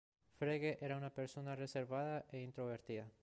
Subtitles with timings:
[0.39, 3.07] Frege era una persona reservada e introvertida.